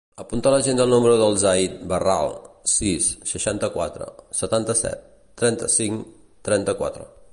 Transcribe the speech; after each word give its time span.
Apunta 0.21 0.47
a 0.51 0.51
l'agenda 0.51 0.85
el 0.87 0.93
número 0.95 1.17
del 1.23 1.35
Ziad 1.41 1.75
Barral: 1.91 2.33
sis, 2.77 3.11
seixanta-quatre, 3.33 4.09
setanta-set, 4.41 5.05
trenta-cinc, 5.43 6.11
trenta-quatre. 6.51 7.07